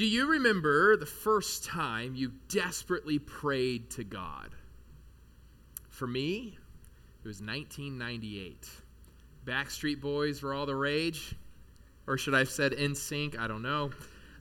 [0.00, 4.48] Do you remember the first time you desperately prayed to God?
[5.90, 6.56] For me,
[7.22, 8.66] it was 1998.
[9.44, 11.34] Backstreet Boys were all the rage.
[12.06, 13.38] Or should I have said NSYNC?
[13.38, 13.90] I don't know.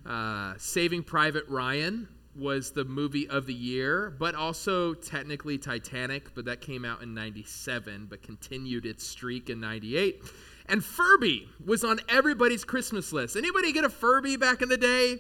[0.05, 2.07] Uh, Saving Private Ryan
[2.37, 7.13] was the movie of the year, but also technically Titanic, but that came out in
[7.13, 10.23] 97, but continued its streak in 98.
[10.67, 13.35] And Furby was on everybody's Christmas list.
[13.35, 15.19] Anybody get a Furby back in the day?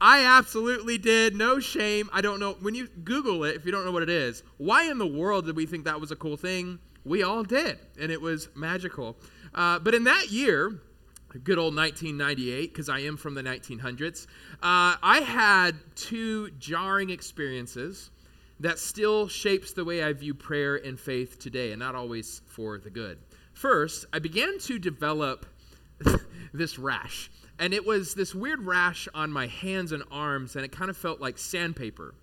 [0.00, 1.34] I absolutely did.
[1.34, 2.10] No shame.
[2.12, 2.56] I don't know.
[2.60, 5.46] When you Google it, if you don't know what it is, why in the world
[5.46, 6.78] did we think that was a cool thing?
[7.04, 9.16] We all did, and it was magical.
[9.54, 10.80] Uh, but in that year,
[11.42, 14.26] good old 1998, because I am from the 1900s,
[14.62, 18.10] uh, I had two jarring experiences
[18.60, 22.78] that still shapes the way I view prayer and faith today, and not always for
[22.78, 23.18] the good.
[23.52, 25.46] First, I began to develop
[26.52, 27.30] this rash.
[27.58, 30.96] And it was this weird rash on my hands and arms, and it kind of
[30.96, 32.14] felt like sandpaper.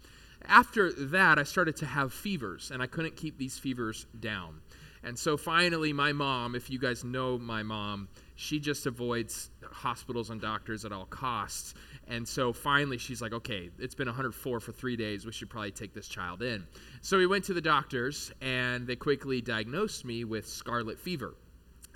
[0.45, 4.61] After that, I started to have fevers, and I couldn't keep these fevers down.
[5.03, 10.29] And so finally, my mom, if you guys know my mom, she just avoids hospitals
[10.29, 11.73] and doctors at all costs.
[12.07, 15.25] And so finally, she's like, okay, it's been 104 for three days.
[15.25, 16.67] We should probably take this child in.
[17.01, 21.35] So we went to the doctors, and they quickly diagnosed me with scarlet fever.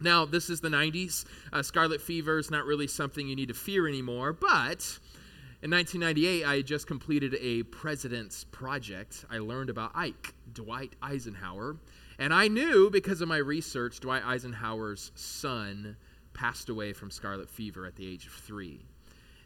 [0.01, 1.25] Now, this is the 90s.
[1.53, 4.99] Uh, scarlet fever is not really something you need to fear anymore, but
[5.61, 9.25] in 1998, I had just completed a president's project.
[9.29, 11.77] I learned about Ike, Dwight Eisenhower,
[12.19, 15.95] and I knew because of my research, Dwight Eisenhower's son
[16.33, 18.85] passed away from scarlet fever at the age of three.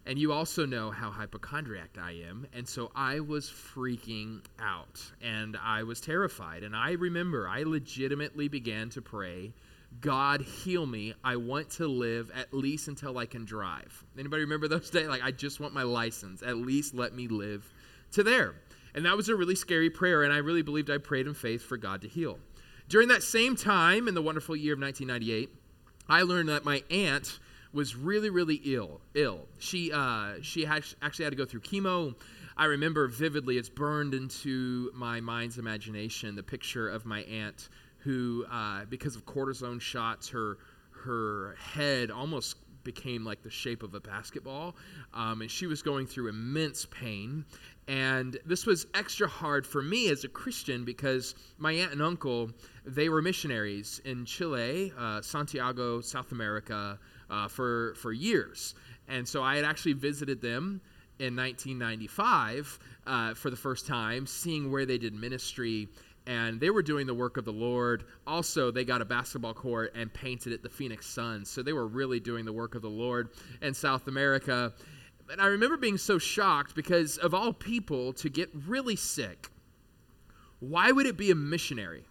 [0.06, 2.48] And you also know how hypochondriac I am.
[2.54, 6.64] And so I was freaking out and I was terrified.
[6.64, 9.54] And I remember I legitimately began to pray
[10.02, 11.14] God heal me.
[11.24, 14.04] I want to live at least until I can drive.
[14.18, 15.08] Anybody remember those days?
[15.08, 16.42] Like I just want my license.
[16.42, 17.72] At least let me live
[18.12, 18.56] to there.
[18.96, 21.62] And that was a really scary prayer and I really believed I prayed in faith
[21.62, 22.40] for God to heal.
[22.88, 25.50] During that same time in the wonderful year of 1998,
[26.08, 27.40] I learned that my aunt
[27.72, 32.16] was really really ill ill she uh, she actually had to go through chemo
[32.58, 38.46] i remember vividly it's burned into my mind's imagination the picture of my aunt who,
[38.52, 40.58] uh, because of cortisone shots, her
[40.92, 44.76] her head almost became like the shape of a basketball,
[45.14, 47.46] um, and she was going through immense pain.
[47.88, 52.52] And this was extra hard for me as a Christian because my aunt and uncle
[52.86, 57.00] they were missionaries in Chile, uh, Santiago, South America,
[57.30, 58.76] uh, for for years,
[59.08, 60.82] and so I had actually visited them
[61.20, 65.90] in 1995 uh, for the first time, seeing where they did ministry
[66.30, 68.04] and they were doing the work of the Lord.
[68.28, 71.50] Also, they got a basketball court and painted it the Phoenix Suns.
[71.50, 73.30] So they were really doing the work of the Lord
[73.64, 74.72] in South America.
[75.32, 79.50] And I remember being so shocked because, of all people, to get really sick,
[80.60, 82.04] why would it be a missionary?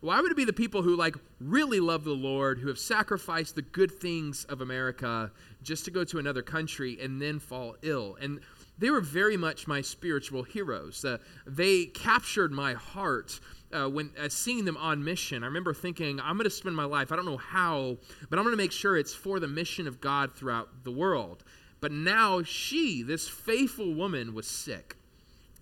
[0.00, 3.54] Why would it be the people who like really love the Lord, who have sacrificed
[3.54, 5.32] the good things of America
[5.62, 8.18] just to go to another country and then fall ill?
[8.20, 8.40] And
[8.78, 11.04] they were very much my spiritual heroes.
[11.04, 13.40] Uh, they captured my heart
[13.72, 15.42] uh, when uh, seeing them on mission.
[15.42, 17.96] I remember thinking, I'm going to spend my life, I don't know how,
[18.28, 21.44] but I'm going to make sure it's for the mission of God throughout the world.
[21.80, 24.96] But now she, this faithful woman, was sick.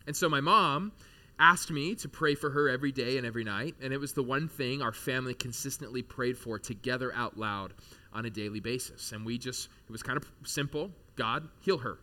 [0.06, 0.92] And so my mom
[1.38, 3.74] asked me to pray for her every day and every night.
[3.82, 7.74] And it was the one thing our family consistently prayed for together out loud
[8.12, 9.12] on a daily basis.
[9.12, 11.98] And we just, it was kind of simple God, heal her.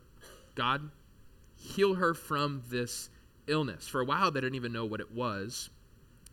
[0.56, 0.90] God,
[1.62, 3.10] heal her from this
[3.48, 3.88] illness.
[3.88, 5.70] For a while, they didn't even know what it was.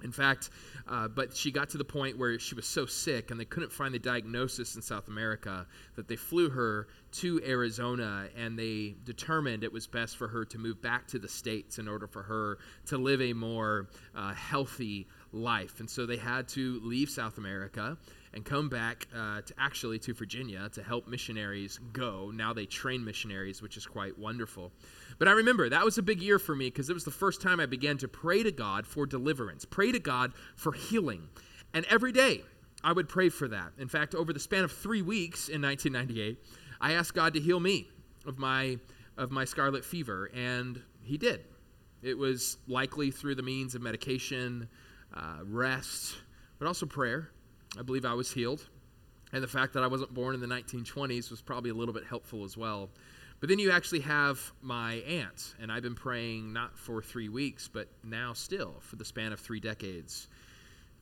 [0.03, 0.51] In fact,
[0.87, 3.73] uh, but she got to the point where she was so sick and they couldn't
[3.73, 9.65] find the diagnosis in South America that they flew her to Arizona and they determined
[9.65, 12.59] it was best for her to move back to the States in order for her
[12.87, 15.81] to live a more uh, healthy life.
[15.81, 17.99] And so they had to leave South America
[18.39, 22.31] and come back uh, to actually to Virginia to help missionaries go.
[22.33, 24.71] Now they train missionaries, which is quite wonderful.
[25.19, 27.43] But I remember that was a big year for me because it was the first
[27.43, 31.29] time I began to pray to God for deliverance, pray to God for healing.
[31.75, 32.43] And every day
[32.85, 33.73] I would pray for that.
[33.77, 36.39] In fact, over the span of three weeks in 1998,
[36.81, 37.89] I asked God to heal me
[38.25, 38.79] of my,
[39.17, 41.41] of my scarlet fever, and He did.
[42.03, 44.69] It was likely through the means of medication,
[45.13, 46.15] uh, rest,
[46.61, 47.33] but also prayer.
[47.77, 48.69] I believe I was healed.
[49.33, 52.05] And the fact that I wasn't born in the 1920s was probably a little bit
[52.05, 52.89] helpful as well.
[53.41, 57.69] But then you actually have my aunt, and I've been praying not for three weeks,
[57.69, 60.29] but now still for the span of three decades,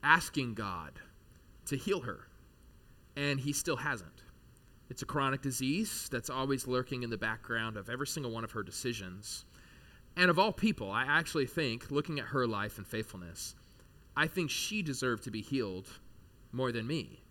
[0.03, 0.91] asking God
[1.65, 2.27] to heal her.
[3.15, 4.23] And he still hasn't.
[4.89, 8.51] It's a chronic disease that's always lurking in the background of every single one of
[8.51, 9.45] her decisions.
[10.15, 13.55] And of all people, I actually think, looking at her life and faithfulness,
[14.15, 15.87] I think she deserved to be healed
[16.57, 17.21] more than me.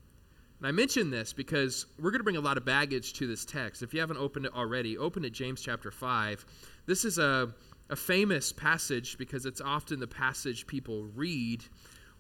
[0.59, 3.45] And I mention this because we're going to bring a lot of baggage to this
[3.45, 3.83] text.
[3.83, 6.47] If you haven't opened it already, open it James chapter 5.
[6.87, 7.53] This is a,
[7.91, 11.63] a famous passage because it's often the passage people read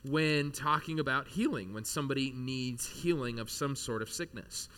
[0.05, 4.69] when talking about healing, when somebody needs healing of some sort of sickness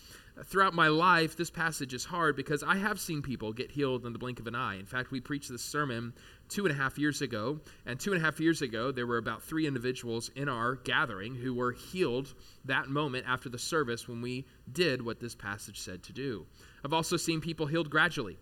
[0.45, 4.13] throughout my life, this passage is hard because I have seen people get healed in
[4.13, 4.77] the blink of an eye.
[4.77, 6.13] In fact, we preached this sermon
[6.47, 9.17] two and a half years ago, and two and a half years ago, there were
[9.17, 12.33] about three individuals in our gathering who were healed
[12.65, 16.45] that moment after the service when we did what this passage said to do.
[16.83, 18.37] I've also seen people healed gradually.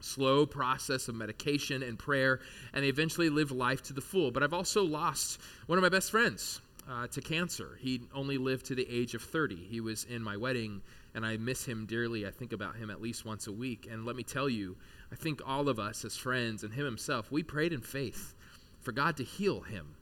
[0.00, 2.40] Slow process of medication and prayer,
[2.72, 4.30] and they eventually live life to the full.
[4.30, 7.76] But I've also lost one of my best friends uh, to cancer.
[7.80, 9.56] He only lived to the age of 30.
[9.56, 10.82] He was in my wedding
[11.18, 12.28] and I miss him dearly.
[12.28, 13.88] I think about him at least once a week.
[13.90, 14.76] And let me tell you,
[15.10, 18.36] I think all of us as friends and him himself, we prayed in faith
[18.82, 19.96] for God to heal him.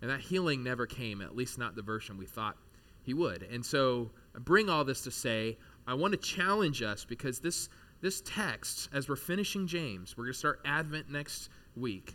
[0.00, 2.56] And that healing never came, at least not the version we thought
[3.02, 3.42] he would.
[3.50, 5.58] And so I bring all this to say,
[5.88, 7.68] I want to challenge us because this,
[8.00, 12.14] this text, as we're finishing James, we're going to start Advent next week,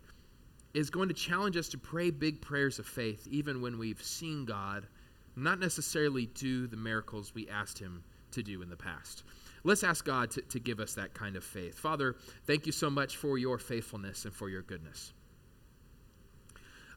[0.74, 4.46] is going to challenge us to pray big prayers of faith, even when we've seen
[4.46, 4.88] God
[5.36, 8.02] not necessarily do the miracles we asked him
[8.34, 9.24] to do in the past.
[9.64, 11.78] Let's ask God to, to give us that kind of faith.
[11.78, 12.16] Father,
[12.46, 15.14] thank you so much for your faithfulness and for your goodness.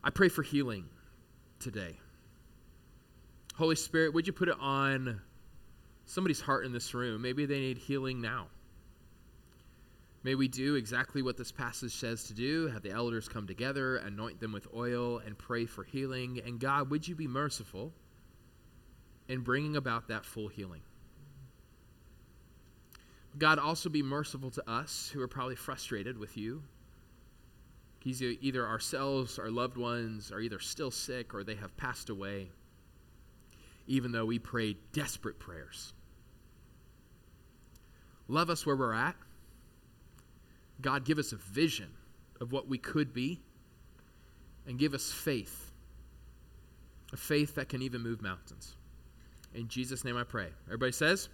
[0.02, 0.84] I pray for healing
[1.60, 1.96] today.
[3.56, 5.20] Holy Spirit, would you put it on
[6.04, 7.22] somebody's heart in this room?
[7.22, 8.48] Maybe they need healing now.
[10.22, 13.96] May we do exactly what this passage says to do have the elders come together,
[13.96, 16.40] anoint them with oil, and pray for healing.
[16.44, 17.92] And God, would you be merciful
[19.28, 20.82] in bringing about that full healing?
[23.38, 26.62] God, also be merciful to us who are probably frustrated with you.
[28.00, 32.48] He's either ourselves, our loved ones are either still sick or they have passed away,
[33.86, 35.92] even though we pray desperate prayers.
[38.28, 39.16] Love us where we're at.
[40.80, 41.88] God, give us a vision
[42.40, 43.40] of what we could be,
[44.66, 45.72] and give us faith
[47.12, 48.76] a faith that can even move mountains.
[49.54, 50.48] In Jesus' name I pray.
[50.66, 51.28] Everybody says,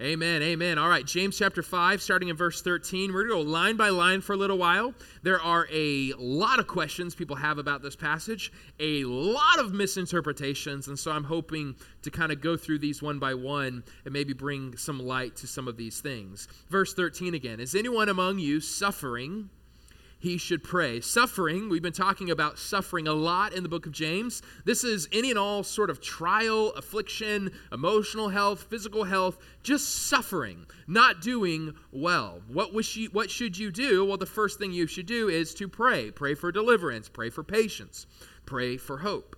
[0.00, 0.78] Amen, amen.
[0.78, 3.12] All right, James chapter 5, starting in verse 13.
[3.12, 4.94] We're going to go line by line for a little while.
[5.22, 10.88] There are a lot of questions people have about this passage, a lot of misinterpretations,
[10.88, 14.32] and so I'm hoping to kind of go through these one by one and maybe
[14.32, 16.48] bring some light to some of these things.
[16.70, 19.50] Verse 13 again Is anyone among you suffering?
[20.20, 21.00] He should pray.
[21.00, 24.42] Suffering, we've been talking about suffering a lot in the book of James.
[24.66, 30.66] This is any and all sort of trial, affliction, emotional health, physical health, just suffering,
[30.86, 32.42] not doing well.
[32.48, 34.04] What, what should you do?
[34.04, 36.10] Well, the first thing you should do is to pray.
[36.10, 38.06] Pray for deliverance, pray for patience,
[38.44, 39.36] pray for hope.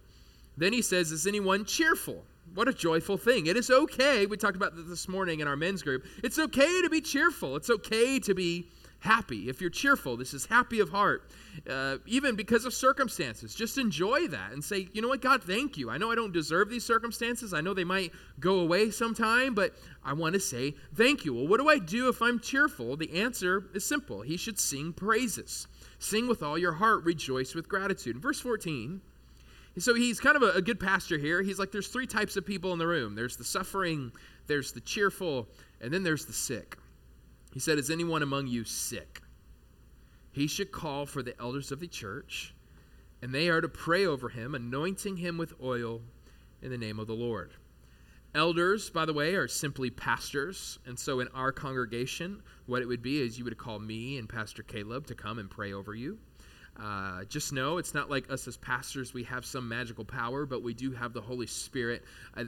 [0.56, 2.24] Then he says, Is anyone cheerful?
[2.54, 3.46] What a joyful thing.
[3.46, 4.26] It is okay.
[4.26, 6.04] We talked about this morning in our men's group.
[6.24, 7.56] It's okay to be cheerful.
[7.56, 8.66] It's okay to be
[9.02, 11.28] happy, if you're cheerful, this is happy of heart,
[11.68, 15.76] uh, even because of circumstances, just enjoy that and say, you know what, God, thank
[15.76, 15.90] you.
[15.90, 17.52] I know I don't deserve these circumstances.
[17.52, 21.34] I know they might go away sometime, but I want to say thank you.
[21.34, 22.96] Well, what do I do if I'm cheerful?
[22.96, 25.66] The answer is simple He should sing praises.
[25.98, 28.16] Sing with all your heart, rejoice with gratitude.
[28.16, 29.00] In verse 14,
[29.78, 31.42] so he's kind of a, a good pastor here.
[31.42, 34.12] He's like, there's three types of people in the room there's the suffering,
[34.46, 35.48] there's the cheerful,
[35.80, 36.76] and then there's the sick.
[37.52, 39.20] He said, Is anyone among you sick?
[40.32, 42.54] He should call for the elders of the church,
[43.20, 46.00] and they are to pray over him, anointing him with oil
[46.62, 47.52] in the name of the Lord.
[48.34, 50.78] Elders, by the way, are simply pastors.
[50.86, 54.26] And so in our congregation, what it would be is you would call me and
[54.26, 56.18] Pastor Caleb to come and pray over you.
[56.80, 60.62] Uh, just know it's not like us as pastors, we have some magical power, but
[60.62, 62.02] we do have the Holy Spirit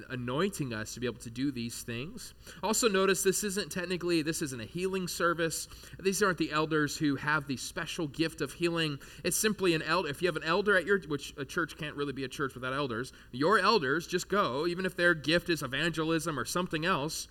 [0.09, 2.33] anointing us to be able to do these things.
[2.63, 5.69] Also, notice this isn't technically, this isn't a healing service.
[6.01, 8.99] These aren't the elders who have the special gift of healing.
[9.25, 10.09] It's simply an elder.
[10.09, 12.55] If you have an elder at your, which a church can't really be a church
[12.55, 17.29] without elders, your elders just go, even if their gift is evangelism or something else,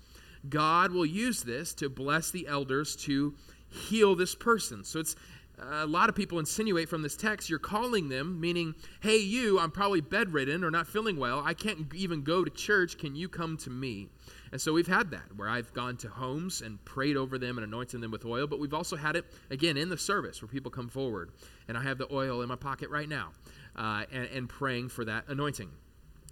[0.47, 3.33] God will use this to bless the elders to
[3.69, 4.83] heal this person.
[4.83, 5.15] So it's
[5.59, 9.71] a lot of people insinuate from this text you're calling them, meaning, hey, you, I'm
[9.71, 11.41] probably bedridden or not feeling well.
[11.45, 12.97] I can't even go to church.
[12.97, 14.09] Can you come to me?
[14.51, 17.65] And so we've had that where I've gone to homes and prayed over them and
[17.65, 20.71] anointed them with oil, but we've also had it, again, in the service where people
[20.71, 21.31] come forward.
[21.67, 23.29] And I have the oil in my pocket right now
[23.75, 25.69] uh, and, and praying for that anointing.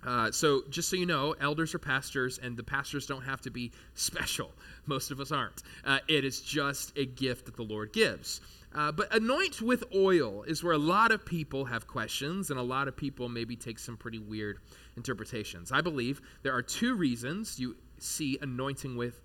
[0.06, 3.51] Uh, so, just so you know, elders are pastors, and the pastors don't have to
[3.51, 4.51] be special.
[4.88, 5.62] Most of us aren't.
[5.86, 8.42] Uh, it is just a gift that the Lord gives.
[8.74, 12.63] Uh, but anoint with oil is where a lot of people have questions, and a
[12.63, 14.60] lot of people maybe take some pretty weird
[14.96, 15.72] interpretations.
[15.72, 19.20] I believe there are two reasons you see anointing with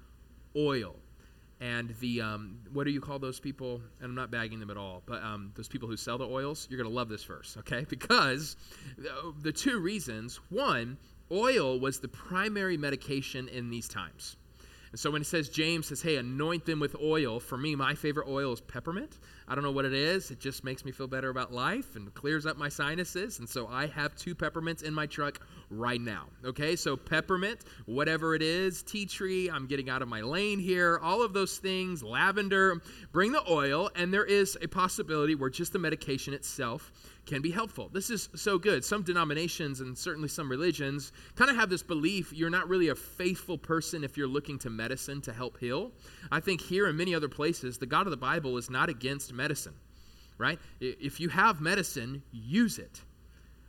[0.57, 0.97] oil.
[1.59, 3.81] And the, um, what do you call those people?
[4.01, 6.67] And I'm not bagging them at all, but um, those people who sell the oils,
[6.69, 7.87] you're going to love this verse, okay?
[7.89, 8.57] Because
[8.99, 10.99] the, the two reasons one,
[11.31, 14.37] oil was the primary medication in these times.
[14.97, 17.95] And so when it says, James says, hey, anoint them with oil, for me, my
[17.95, 19.19] favorite oil is peppermint.
[19.47, 20.31] I don't know what it is.
[20.31, 23.39] It just makes me feel better about life and clears up my sinuses.
[23.39, 26.29] And so I have two peppermints in my truck right now.
[26.47, 30.99] Okay, so peppermint, whatever it is, tea tree, I'm getting out of my lane here,
[31.03, 32.81] all of those things, lavender,
[33.13, 33.91] bring the oil.
[33.97, 36.91] And there is a possibility where just the medication itself
[37.27, 37.91] can be helpful.
[37.93, 38.85] This is so good.
[38.85, 42.95] Some denominations and certainly some religions kind of have this belief you're not really a
[42.95, 45.91] faithful person if you're looking to medicine to help heal.
[46.31, 49.33] I think here and many other places, the God of the Bible is not against
[49.33, 49.75] medicine,
[50.39, 50.59] right?
[50.81, 53.03] If you have medicine, use it.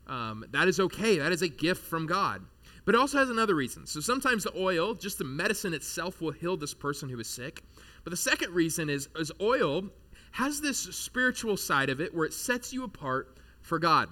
[0.06, 1.18] Um, that is okay.
[1.18, 2.46] That is a gift from God.
[2.86, 3.86] But it also has another reason.
[3.86, 7.62] So sometimes the oil, just the medicine itself, will heal this person who is sick.
[8.06, 9.90] But the second reason is, is oil
[10.32, 13.38] has this spiritual side of it where it sets you apart
[13.68, 14.10] for God.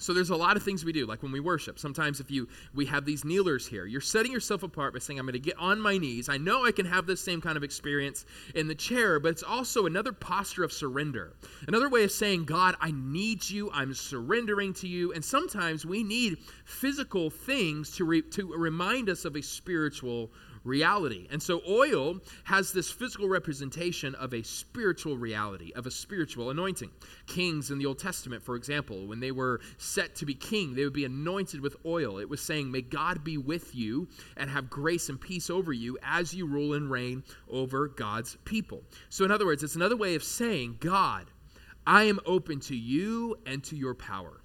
[0.00, 1.78] So there's a lot of things we do, like when we worship.
[1.78, 5.26] Sometimes if you we have these kneelers here, you're setting yourself apart by saying, I'm
[5.26, 6.30] going to get on my knees.
[6.30, 9.42] I know I can have this same kind of experience in the chair, but it's
[9.42, 11.34] also another posture of surrender.
[11.68, 13.70] Another way of saying, God, I need you.
[13.74, 15.12] I'm surrendering to you.
[15.12, 20.30] And sometimes we need physical things to, re- to remind us of a spiritual
[20.64, 21.26] reality.
[21.30, 26.90] And so oil has this physical representation of a spiritual reality, of a spiritual anointing.
[27.26, 30.84] Kings in the Old Testament, for example, when they were set to be king, they
[30.84, 32.18] would be anointed with oil.
[32.18, 35.98] It was saying, May God be with you and have grace and peace over you
[36.02, 38.82] as you rule and reign over God's people.
[39.08, 41.26] So, in other words, it's another way of saying, God,
[41.86, 44.40] I am open to you and to your power.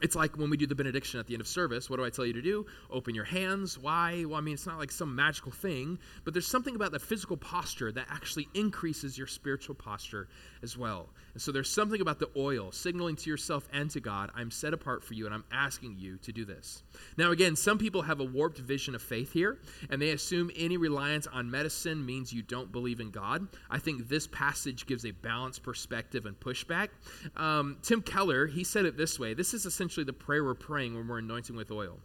[0.00, 1.90] It's like when we do the benediction at the end of service.
[1.90, 2.66] What do I tell you to do?
[2.90, 3.78] Open your hands.
[3.78, 4.24] Why?
[4.26, 7.36] Well, I mean, it's not like some magical thing, but there's something about the physical
[7.36, 10.28] posture that actually increases your spiritual posture
[10.62, 11.08] as well.
[11.38, 15.04] So there's something about the oil signaling to yourself and to God, I'm set apart
[15.04, 16.82] for you and I'm asking you to do this.
[17.16, 19.58] Now, again, some people have a warped vision of faith here,
[19.90, 23.48] and they assume any reliance on medicine means you don't believe in God.
[23.70, 26.88] I think this passage gives a balanced perspective and pushback.
[27.36, 30.94] Um, Tim Keller, he said it this way this is essentially the prayer we're praying
[30.94, 31.98] when we're anointing with oil.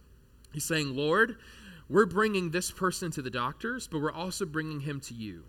[0.52, 1.36] He's saying, Lord,
[1.88, 5.44] we're bringing this person to the doctors, but we're also bringing him to you.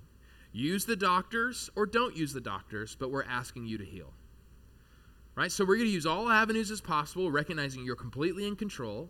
[0.55, 4.13] Use the doctors or don't use the doctors, but we're asking you to heal.
[5.35, 5.51] Right?
[5.51, 9.09] So we're going to use all avenues as possible, recognizing you're completely in control.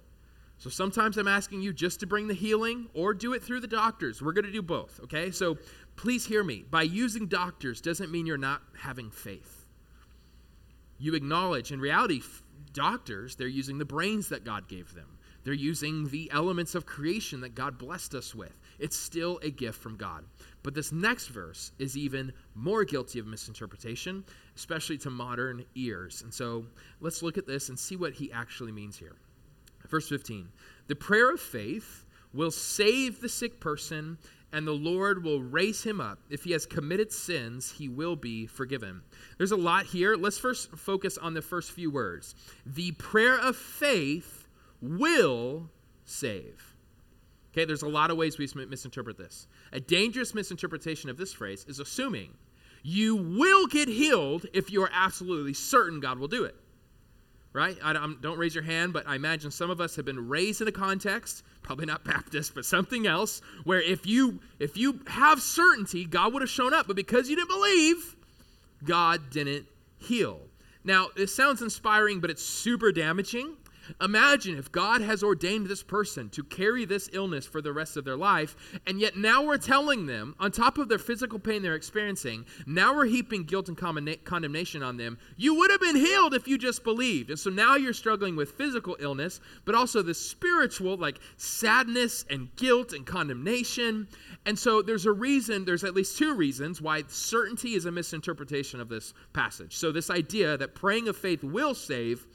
[0.58, 3.68] So sometimes I'm asking you just to bring the healing or do it through the
[3.68, 4.24] doctors.
[4.24, 5.30] We're going to do both, okay?
[5.30, 5.60] So
[5.96, 6.66] please hear me.
[6.72, 9.68] By using doctors doesn't mean you're not having faith.
[10.98, 12.24] You acknowledge, in reality,
[12.74, 15.20] doctors, they're using the brains that God gave them.
[15.44, 18.60] They're using the elements of creation that God blessed us with.
[18.79, 20.25] It's still a gift from God.
[20.63, 24.24] But this next verse is even more guilty of misinterpretation,
[24.55, 26.22] especially to modern ears.
[26.24, 26.65] And so
[27.00, 29.15] let's look at this and see what he actually means here.
[29.89, 30.48] Verse 15
[30.88, 34.17] The prayer of faith will save the sick person,
[34.51, 36.20] and the Lord will raise him up.
[36.29, 39.01] If he has committed sins, he will be forgiven.
[39.38, 40.15] There's a lot here.
[40.15, 42.36] Let's first focus on the first few words.
[42.65, 44.48] The prayer of faith
[44.82, 45.70] will
[46.05, 46.75] save.
[47.56, 49.48] Okay, there's a lot of ways we misinterpret this.
[49.72, 52.34] A dangerous misinterpretation of this phrase is assuming
[52.84, 56.56] you will get healed if you are absolutely certain God will do it.
[57.54, 57.78] Right?
[57.82, 60.60] I don't, don't raise your hand, but I imagine some of us have been raised
[60.60, 65.42] in a context, probably not Baptist, but something else, where if you if you have
[65.42, 68.18] certainty, God would have shown up, but because you didn't believe,
[68.84, 69.66] God didn't
[69.98, 70.42] heal.
[70.84, 73.56] Now, this sounds inspiring, but it's super damaging
[74.01, 78.06] Imagine if God has ordained this person to carry this illness for the rest of
[78.06, 78.56] their life,
[78.88, 82.96] and yet now we're telling them, on top of their physical pain they're experiencing, now
[82.96, 83.77] we're heaping guilt and
[84.24, 85.18] condemnation on them.
[85.38, 87.30] You would have been healed if you just believed.
[87.30, 92.54] And so now you're struggling with physical illness, but also the spiritual, like sadness and
[92.56, 94.08] guilt and condemnation.
[94.46, 98.80] And so there's a reason, there's at least two reasons why certainty is a misinterpretation
[98.80, 99.75] of this passage.
[99.75, 102.25] So, this idea that praying of faith will save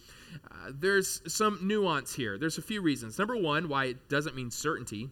[0.50, 2.38] uh, there's some nuance here.
[2.38, 3.18] There's a few reasons.
[3.18, 5.10] Number one, why it doesn't mean certainty,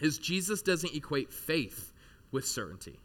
[0.00, 1.92] is Jesus doesn't equate faith
[2.32, 2.98] with certainty.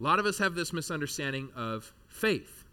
[0.00, 2.64] A lot of us have this misunderstanding of faith.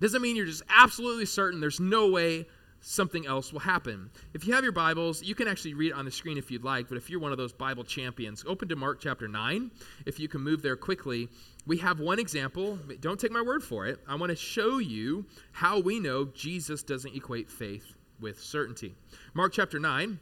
[0.00, 2.46] Doesn't mean you're just absolutely certain there's no way
[2.80, 4.10] something else will happen.
[4.34, 6.64] If you have your Bibles, you can actually read it on the screen if you'd
[6.64, 9.70] like, but if you're one of those Bible champions, open to Mark chapter 9.
[10.06, 11.28] If you can move there quickly,
[11.66, 12.78] we have one example.
[13.00, 13.98] Don't take my word for it.
[14.06, 18.94] I want to show you how we know Jesus doesn't equate faith with certainty.
[19.34, 20.18] Mark chapter 9,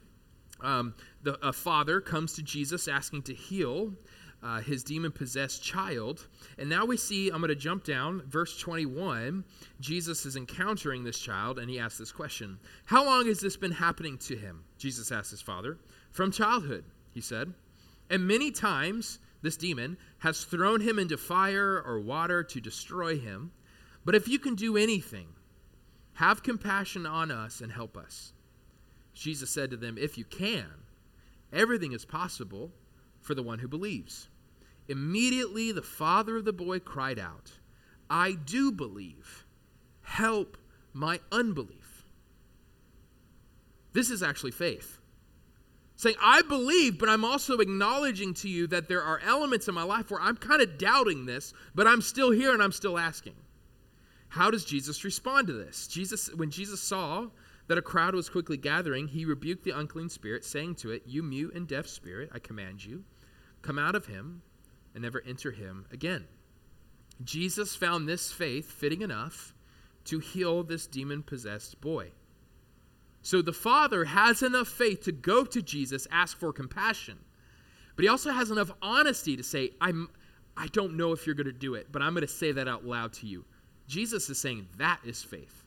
[0.61, 3.93] um, the, a father comes to Jesus asking to heal
[4.45, 6.27] uh, his demon possessed child.
[6.59, 9.43] And now we see, I'm going to jump down, verse 21.
[9.79, 13.71] Jesus is encountering this child, and he asks this question How long has this been
[13.71, 14.63] happening to him?
[14.77, 15.79] Jesus asked his father.
[16.11, 17.53] From childhood, he said.
[18.11, 23.51] And many times this demon has thrown him into fire or water to destroy him.
[24.05, 25.27] But if you can do anything,
[26.13, 28.31] have compassion on us and help us.
[29.15, 30.67] Jesus said to them, If you can,
[31.51, 32.71] everything is possible
[33.21, 34.27] for the one who believes.
[34.87, 37.51] Immediately the father of the boy cried out,
[38.09, 39.45] I do believe.
[40.01, 40.57] Help
[40.93, 42.05] my unbelief.
[43.93, 44.99] This is actually faith.
[45.95, 49.83] Saying, I believe, but I'm also acknowledging to you that there are elements in my
[49.83, 53.35] life where I'm kind of doubting this, but I'm still here and I'm still asking.
[54.27, 55.87] How does Jesus respond to this?
[55.87, 57.27] Jesus, when Jesus saw
[57.67, 61.23] that a crowd was quickly gathering, he rebuked the unclean spirit, saying to it, You
[61.23, 63.05] mute and deaf spirit, I command you,
[63.61, 64.41] come out of him
[64.95, 66.25] and never enter him again.
[67.23, 69.53] Jesus found this faith fitting enough
[70.05, 72.11] to heal this demon possessed boy.
[73.21, 77.17] So the father has enough faith to go to Jesus, ask for compassion,
[77.95, 80.09] but he also has enough honesty to say, I'm,
[80.55, 82.67] I don't know if you're going to do it, but I'm going to say that
[82.67, 83.45] out loud to you.
[83.87, 85.64] Jesus is saying that is faith.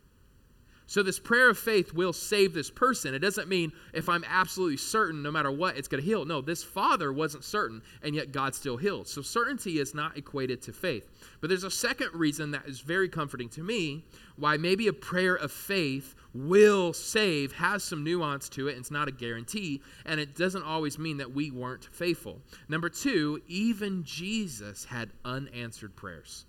[0.88, 3.12] So, this prayer of faith will save this person.
[3.12, 6.24] It doesn't mean if I'm absolutely certain, no matter what, it's going to heal.
[6.24, 9.06] No, this father wasn't certain, and yet God still healed.
[9.06, 11.06] So, certainty is not equated to faith.
[11.42, 14.02] But there's a second reason that is very comforting to me
[14.36, 18.90] why maybe a prayer of faith will save, has some nuance to it, and it's
[18.90, 22.40] not a guarantee, and it doesn't always mean that we weren't faithful.
[22.66, 26.46] Number two, even Jesus had unanswered prayers.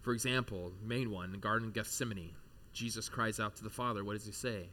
[0.00, 2.32] For example, main one, the Garden of Gethsemane.
[2.72, 4.04] Jesus cries out to the Father.
[4.04, 4.68] What does he say?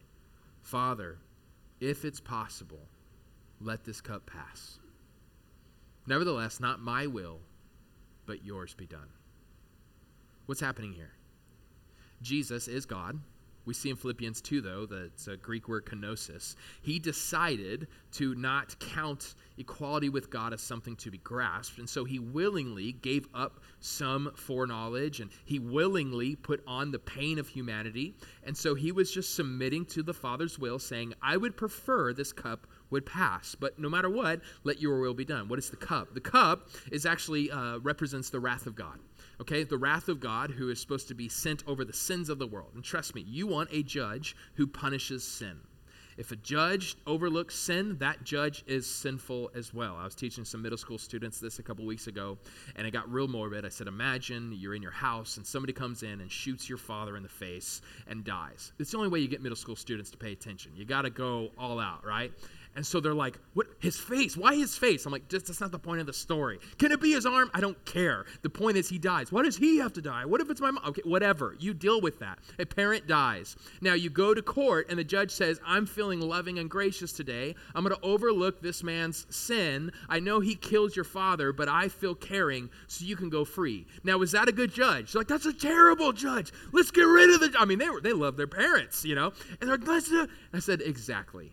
[0.62, 1.18] Father,
[1.80, 2.82] if it's possible,
[3.62, 4.80] let this cup pass.
[6.08, 7.40] Nevertheless, not my will,
[8.26, 9.10] but yours be done.
[10.46, 11.12] What's happening here?
[12.22, 13.20] Jesus is God.
[13.66, 16.56] We see in Philippians 2, though, that's a Greek word kenosis.
[16.82, 22.06] He decided to not count equality with God as something to be grasped, and so
[22.06, 28.16] he willingly gave up some foreknowledge and he willingly put on the pain of humanity.
[28.44, 32.34] And so he was just submitting to the Father's will, saying, I would prefer this
[32.34, 33.56] cup would pass.
[33.56, 35.48] But no matter what, let your will be done.
[35.48, 36.14] What is the cup?
[36.14, 39.00] The cup is actually uh, represents the wrath of God
[39.42, 39.64] okay?
[39.64, 42.48] The wrath of God who is supposed to be sent over the sins of the
[42.48, 42.72] world.
[42.76, 45.58] And trust me, you want a judge who punishes sin.
[46.20, 49.96] If a judge overlooks sin, that judge is sinful as well.
[49.96, 52.38] I was teaching some middle school students this a couple weeks ago,
[52.76, 53.66] and it got real morbid.
[53.66, 57.16] I said, Imagine you're in your house and somebody comes in and shoots your father
[57.16, 58.74] in the face and dies.
[58.80, 60.74] It's the only way you get middle school students to pay attention.
[60.76, 62.34] You got to go all out, right?
[62.76, 63.68] And so they're like, "What?
[63.80, 64.38] His face?
[64.38, 66.60] Why his face?" I'm like, "That's not the point of the story.
[66.78, 67.50] Can it be his arm?
[67.54, 68.26] I don't care.
[68.42, 69.32] The point is he dies.
[69.32, 70.24] Why does he have to die?
[70.26, 70.84] What if it's my mom?
[70.86, 71.56] Okay, whatever.
[71.60, 72.40] You deal with that.
[72.58, 73.58] A parent dies.
[73.82, 77.56] Now you go to court, and the judge says, "I'm feeling loving and gracious today.
[77.76, 79.92] I'm going to overlook this man's sin.
[80.08, 83.88] I know he killed your father, but I feel caring, so you can go free."
[84.04, 85.12] Now, is that a good judge?
[85.12, 86.54] They're like, "That's a terrible judge.
[86.72, 89.34] Let's get rid of the." I mean, they were they love their parents, you know,
[89.60, 90.14] and they're like, "Let's."
[90.54, 91.52] I said, "Exactly."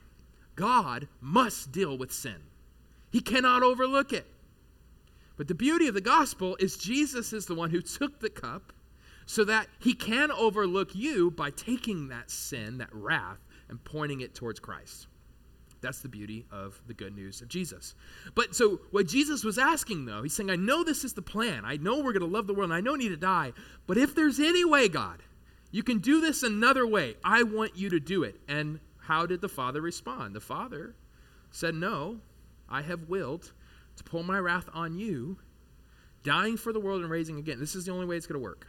[0.56, 2.36] God must deal with sin.
[3.10, 4.26] He cannot overlook it.
[5.36, 8.72] But the beauty of the gospel is Jesus is the one who took the cup
[9.26, 13.38] so that he can overlook you by taking that sin, that wrath,
[13.68, 15.08] and pointing it towards Christ.
[15.82, 17.94] That's the beauty of the good news of Jesus.
[18.34, 21.64] But so, what Jesus was asking, though, he's saying, I know this is the plan.
[21.64, 23.52] I know we're going to love the world, and I know I need to die.
[23.86, 25.22] But if there's any way, God,
[25.70, 28.40] you can do this another way, I want you to do it.
[28.48, 30.34] And how did the father respond?
[30.34, 30.94] The father
[31.52, 32.18] said, No,
[32.68, 33.52] I have willed
[33.96, 35.38] to pull my wrath on you,
[36.24, 37.60] dying for the world and raising again.
[37.60, 38.66] This is the only way it's going to work.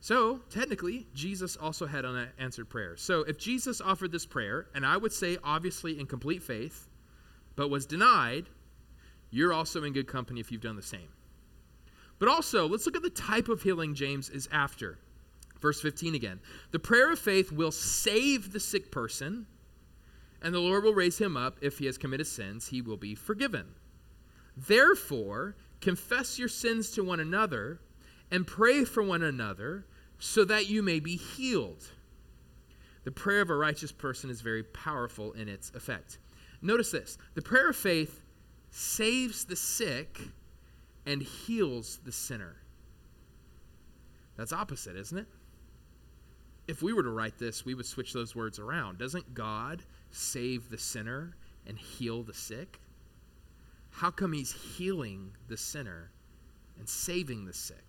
[0.00, 3.02] So, technically, Jesus also had unanswered prayers.
[3.02, 6.88] So, if Jesus offered this prayer, and I would say obviously in complete faith,
[7.56, 8.46] but was denied,
[9.30, 11.08] you're also in good company if you've done the same.
[12.20, 14.98] But also, let's look at the type of healing James is after.
[15.60, 16.40] Verse 15 again.
[16.70, 19.46] The prayer of faith will save the sick person,
[20.42, 21.58] and the Lord will raise him up.
[21.62, 23.66] If he has committed sins, he will be forgiven.
[24.56, 27.80] Therefore, confess your sins to one another
[28.30, 29.86] and pray for one another
[30.18, 31.90] so that you may be healed.
[33.04, 36.18] The prayer of a righteous person is very powerful in its effect.
[36.62, 38.22] Notice this the prayer of faith
[38.70, 40.20] saves the sick
[41.06, 42.56] and heals the sinner.
[44.36, 45.26] That's opposite, isn't it?
[46.68, 48.98] If we were to write this, we would switch those words around.
[48.98, 52.80] Doesn't God save the sinner and heal the sick?
[53.90, 56.10] How come he's healing the sinner
[56.78, 57.84] and saving the sick?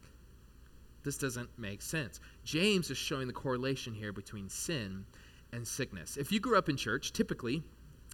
[1.04, 2.20] This doesn't make sense.
[2.44, 5.06] James is showing the correlation here between sin
[5.54, 6.18] and sickness.
[6.18, 7.64] If you grew up in church, typically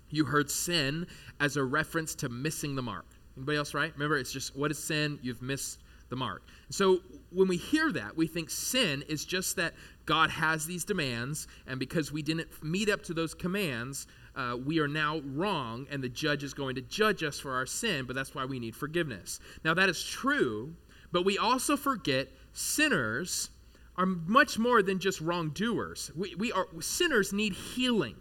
[0.10, 1.08] you heard sin
[1.40, 3.06] as a reference to missing the mark.
[3.36, 3.92] Anybody else right?
[3.94, 5.20] Remember, it's just what is sin?
[5.22, 5.80] You've missed
[6.14, 6.44] the mark.
[6.70, 9.74] So when we hear that, we think sin is just that
[10.06, 14.80] God has these demands, and because we didn't meet up to those commands, uh, we
[14.80, 18.16] are now wrong, and the judge is going to judge us for our sin, but
[18.16, 19.40] that's why we need forgiveness.
[19.66, 20.76] Now, that is true,
[21.12, 23.50] but we also forget sinners
[23.98, 26.12] are much more than just wrongdoers.
[26.16, 28.16] We, we are sinners need healing.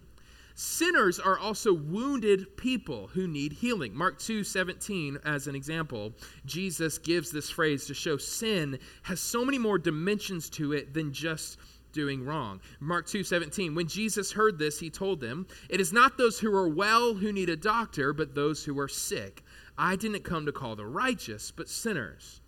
[0.55, 3.95] Sinners are also wounded people who need healing.
[3.95, 6.13] Mark 2 17, as an example,
[6.45, 11.13] Jesus gives this phrase to show sin has so many more dimensions to it than
[11.13, 11.59] just
[11.93, 12.61] doing wrong.
[12.81, 16.55] Mark 2 17, when Jesus heard this, he told them, It is not those who
[16.55, 19.43] are well who need a doctor, but those who are sick.
[19.79, 22.41] I didn't come to call the righteous, but sinners.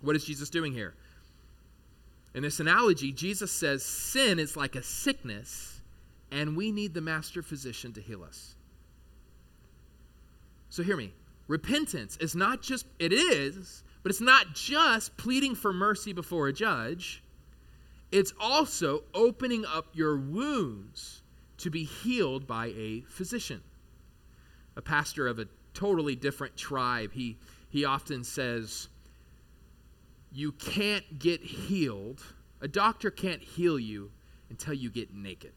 [0.00, 0.94] What is Jesus doing here?
[2.34, 5.71] In this analogy, Jesus says sin is like a sickness,
[6.32, 8.54] and we need the master physician to heal us.
[10.70, 11.12] So hear me.
[11.46, 16.52] Repentance is not just, it is, but it's not just pleading for mercy before a
[16.52, 17.22] judge.
[18.10, 21.20] It's also opening up your wounds
[21.58, 23.62] to be healed by a physician.
[24.76, 27.36] A pastor of a totally different tribe, he,
[27.68, 28.88] he often says,
[30.32, 32.22] you can't get healed.
[32.62, 34.10] A doctor can't heal you
[34.48, 35.52] until you get naked.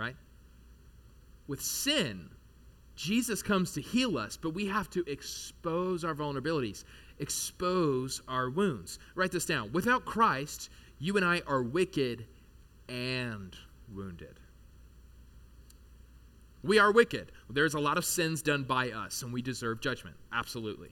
[0.00, 0.16] Right?
[1.46, 2.30] With sin,
[2.96, 6.84] Jesus comes to heal us, but we have to expose our vulnerabilities,
[7.18, 8.98] expose our wounds.
[9.14, 9.70] Write this down.
[9.72, 12.24] Without Christ, you and I are wicked
[12.88, 13.54] and
[13.94, 14.40] wounded.
[16.62, 17.32] We are wicked.
[17.50, 20.16] There's a lot of sins done by us, and we deserve judgment.
[20.32, 20.90] Absolutely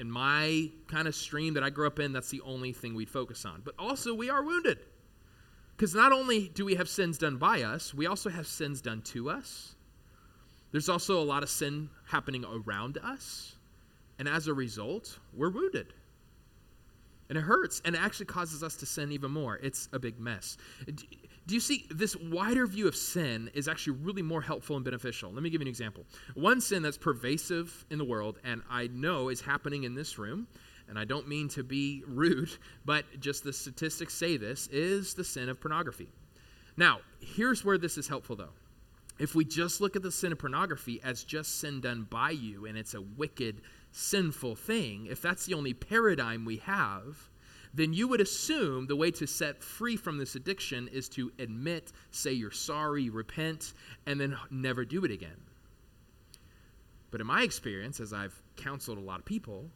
[0.00, 3.10] in my kind of stream that I grew up in, that's the only thing we'd
[3.10, 3.60] focus on.
[3.62, 4.78] But also, we are wounded.
[5.80, 9.00] Because not only do we have sins done by us, we also have sins done
[9.00, 9.76] to us.
[10.72, 13.56] There's also a lot of sin happening around us.
[14.18, 15.94] And as a result, we're wounded.
[17.30, 19.56] And it hurts, and it actually causes us to sin even more.
[19.62, 20.58] It's a big mess.
[20.84, 25.32] Do you see this wider view of sin is actually really more helpful and beneficial?
[25.32, 26.04] Let me give you an example.
[26.34, 30.46] One sin that's pervasive in the world, and I know is happening in this room,
[30.90, 32.50] and I don't mean to be rude,
[32.84, 36.08] but just the statistics say this, is the sin of pornography.
[36.76, 38.52] Now, here's where this is helpful though.
[39.18, 42.66] If we just look at the sin of pornography as just sin done by you
[42.66, 43.60] and it's a wicked,
[43.92, 47.30] sinful thing, if that's the only paradigm we have,
[47.72, 51.92] then you would assume the way to set free from this addiction is to admit,
[52.10, 53.74] say you're sorry, repent,
[54.06, 55.36] and then never do it again.
[57.10, 59.70] But in my experience, as I've counseled a lot of people,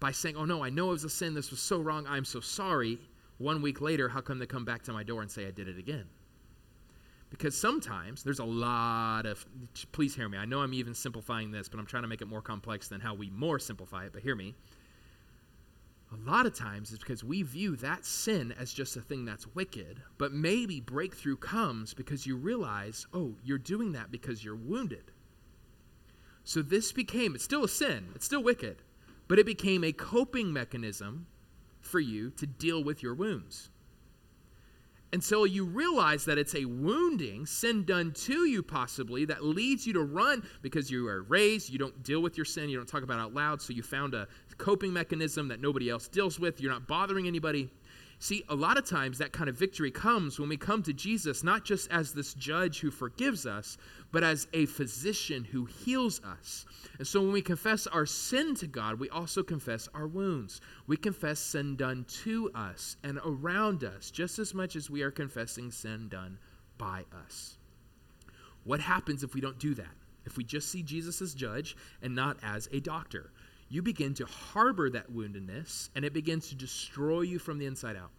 [0.00, 2.24] by saying, Oh no, I know it was a sin, this was so wrong, I'm
[2.24, 2.98] so sorry,
[3.38, 5.68] one week later, how come they come back to my door and say I did
[5.68, 6.04] it again?
[7.30, 9.44] Because sometimes there's a lot of,
[9.92, 10.38] please hear me.
[10.38, 13.00] I know I'm even simplifying this, but I'm trying to make it more complex than
[13.00, 14.54] how we more simplify it, but hear me
[16.12, 19.46] a lot of times it's because we view that sin as just a thing that's
[19.54, 20.02] wicked.
[20.16, 25.10] But maybe breakthrough comes because you realize, oh, you're doing that because you're wounded.
[26.44, 28.82] So this became, it's still a sin, it's still wicked,
[29.28, 31.26] but it became a coping mechanism
[31.80, 33.70] for you to deal with your wounds.
[35.10, 39.86] And so you realize that it's a wounding, sin done to you possibly, that leads
[39.86, 42.88] you to run because you are raised, you don't deal with your sin, you don't
[42.88, 46.38] talk about it out loud, so you found a coping mechanism that nobody else deals
[46.38, 47.70] with, you're not bothering anybody.
[48.18, 51.42] See, a lot of times that kind of victory comes when we come to Jesus,
[51.42, 53.78] not just as this judge who forgives us,
[54.10, 56.64] but as a physician who heals us.
[56.98, 60.60] And so when we confess our sin to God, we also confess our wounds.
[60.86, 65.10] We confess sin done to us and around us, just as much as we are
[65.10, 66.38] confessing sin done
[66.78, 67.58] by us.
[68.64, 69.94] What happens if we don't do that?
[70.24, 73.30] If we just see Jesus as judge and not as a doctor?
[73.68, 77.96] You begin to harbor that woundedness and it begins to destroy you from the inside
[77.96, 78.10] out.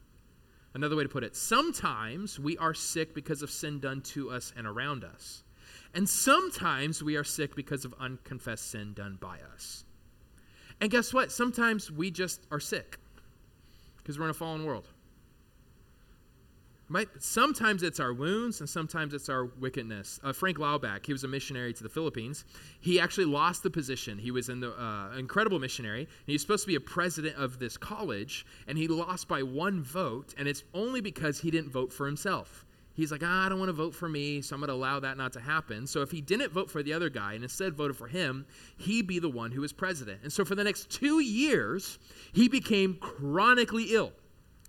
[0.75, 4.54] Another way to put it, sometimes we are sick because of sin done to us
[4.56, 5.43] and around us.
[5.93, 9.86] And sometimes we are sick because of unconfessed sin done by us.
[10.82, 11.32] And guess what?
[11.32, 12.97] Sometimes we just are sick
[13.97, 14.88] because we're in a fallen world.
[16.91, 20.19] Might, sometimes it's our wounds and sometimes it's our wickedness.
[20.23, 22.45] Uh, Frank Laubach, he was a missionary to the Philippines.
[22.80, 24.17] He actually lost the position.
[24.17, 26.08] He was an uh, incredible missionary.
[26.25, 29.84] He was supposed to be a president of this college, and he lost by one
[29.84, 32.65] vote, and it's only because he didn't vote for himself.
[33.00, 35.00] He's like, ah, I don't want to vote for me, so I'm going to allow
[35.00, 35.88] that not to happen.
[35.88, 38.46] So if he didn't vote for the other guy and instead voted for him,
[38.78, 40.20] he'd be the one who was president.
[40.24, 41.98] And so for the next two years,
[42.34, 44.12] he became chronically ill.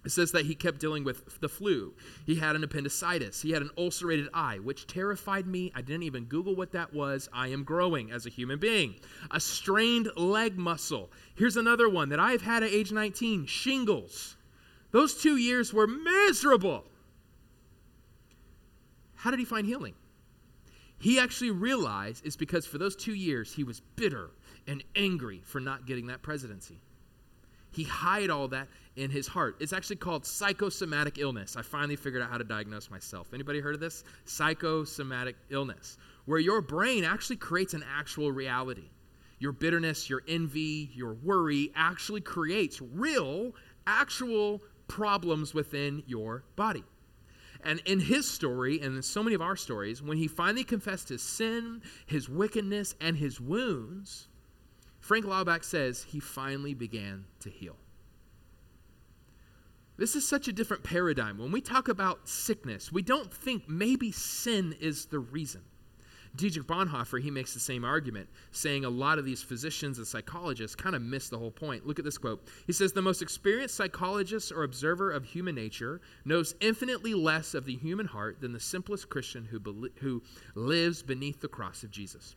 [0.04, 1.92] It says that he kept dealing with the flu.
[2.24, 3.42] He had an appendicitis.
[3.42, 5.72] He had an ulcerated eye, which terrified me.
[5.74, 7.28] I didn't even Google what that was.
[7.32, 8.94] I am growing as a human being.
[9.32, 11.10] A strained leg muscle.
[11.34, 14.36] Here's another one that I've had at age 19 shingles.
[14.92, 16.84] Those two years were miserable.
[19.20, 19.92] How did he find healing?
[20.98, 24.30] He actually realized it's because for those two years he was bitter
[24.66, 26.80] and angry for not getting that presidency.
[27.70, 29.56] He hid all that in his heart.
[29.60, 31.54] It's actually called psychosomatic illness.
[31.54, 33.28] I finally figured out how to diagnose myself.
[33.34, 34.04] Anybody heard of this?
[34.24, 38.88] Psychosomatic illness, where your brain actually creates an actual reality.
[39.38, 43.54] Your bitterness, your envy, your worry actually creates real,
[43.86, 46.84] actual problems within your body.
[47.64, 51.08] And in his story, and in so many of our stories, when he finally confessed
[51.08, 54.28] his sin, his wickedness, and his wounds,
[55.00, 57.76] Frank Laubach says he finally began to heal.
[59.96, 61.36] This is such a different paradigm.
[61.36, 65.62] When we talk about sickness, we don't think maybe sin is the reason.
[66.36, 70.76] Dietrich Bonhoeffer, he makes the same argument, saying a lot of these physicians and psychologists
[70.76, 71.86] kind of miss the whole point.
[71.86, 72.46] Look at this quote.
[72.66, 77.64] He says, The most experienced psychologist or observer of human nature knows infinitely less of
[77.64, 80.22] the human heart than the simplest Christian who, be- who
[80.54, 82.36] lives beneath the cross of Jesus.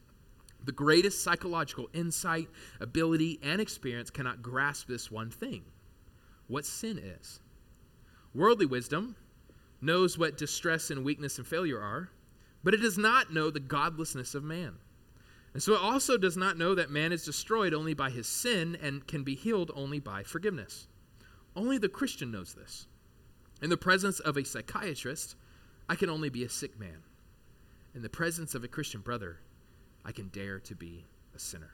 [0.66, 2.48] The greatest psychological insight,
[2.80, 5.64] ability, and experience cannot grasp this one thing
[6.48, 7.40] what sin is.
[8.34, 9.16] Worldly wisdom
[9.82, 12.10] knows what distress and weakness and failure are,
[12.64, 14.76] but it does not know the godlessness of man.
[15.54, 18.78] And so it also does not know that man is destroyed only by his sin
[18.82, 20.88] and can be healed only by forgiveness.
[21.56, 22.88] Only the Christian knows this.
[23.62, 25.36] In the presence of a psychiatrist,
[25.88, 27.04] I can only be a sick man.
[27.94, 29.38] In the presence of a Christian brother,
[30.04, 31.72] I can dare to be a sinner.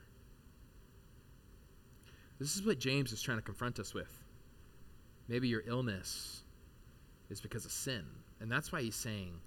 [2.38, 4.10] This is what James is trying to confront us with.
[5.28, 6.42] Maybe your illness
[7.30, 8.04] is because of sin.
[8.40, 9.40] And that's why he's saying,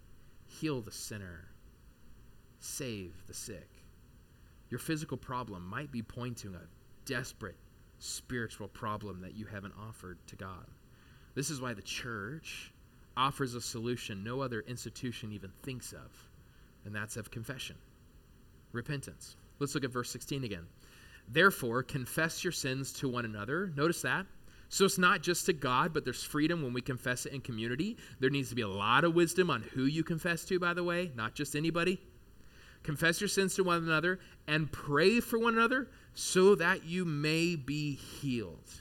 [0.59, 1.45] heal the sinner,
[2.59, 3.69] save the sick.
[4.69, 6.61] Your physical problem might be pointing a
[7.05, 7.57] desperate
[7.99, 10.65] spiritual problem that you haven't offered to God.
[11.35, 12.71] This is why the church
[13.15, 16.11] offers a solution no other institution even thinks of,
[16.85, 17.75] and that's of confession
[18.71, 19.35] repentance.
[19.59, 20.65] Let's look at verse 16 again.
[21.29, 23.71] Therefore, confess your sins to one another.
[23.75, 24.25] Notice that.
[24.73, 27.95] So it's not just to God, but there's freedom when we confess it in community.
[28.19, 30.83] There needs to be a lot of wisdom on who you confess to, by the
[30.83, 32.01] way, not just anybody.
[32.81, 37.55] Confess your sins to one another and pray for one another so that you may
[37.55, 38.71] be healed.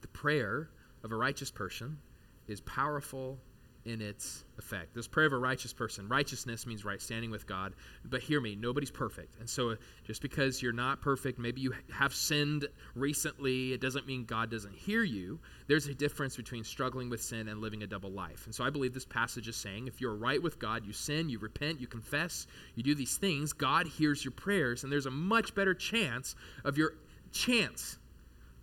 [0.00, 0.68] The prayer
[1.02, 1.98] of a righteous person
[2.46, 3.40] is powerful
[3.84, 4.94] in its effect.
[4.94, 6.08] This prayer of a righteous person.
[6.08, 7.74] Righteousness means right standing with God.
[8.04, 9.38] But hear me, nobody's perfect.
[9.40, 14.24] And so just because you're not perfect, maybe you have sinned recently, it doesn't mean
[14.24, 15.38] God doesn't hear you.
[15.66, 18.46] There's a difference between struggling with sin and living a double life.
[18.46, 21.28] And so I believe this passage is saying if you're right with God, you sin,
[21.28, 25.10] you repent, you confess, you do these things, God hears your prayers, and there's a
[25.10, 26.94] much better chance of your
[27.32, 27.98] chance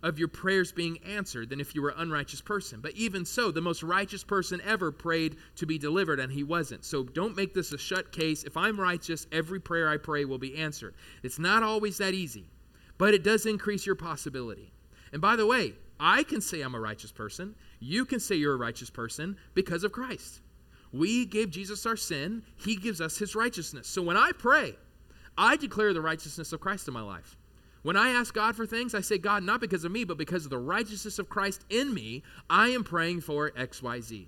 [0.02, 2.80] of your prayers being answered than if you were an unrighteous person.
[2.80, 6.84] But even so, the most righteous person ever prayed to be delivered, and he wasn't.
[6.84, 8.42] So don't make this a shut case.
[8.42, 10.94] If I'm righteous, every prayer I pray will be answered.
[11.22, 12.50] It's not always that easy,
[12.98, 14.72] but it does increase your possibility.
[15.12, 17.54] And by the way, I can say I'm a righteous person.
[17.78, 20.40] You can say you're a righteous person because of Christ.
[20.92, 23.86] We gave Jesus our sin, He gives us His righteousness.
[23.86, 24.74] So when I pray,
[25.38, 27.36] I declare the righteousness of Christ in my life.
[27.82, 30.44] When I ask God for things, I say, God, not because of me, but because
[30.44, 34.26] of the righteousness of Christ in me, I am praying for XYZ.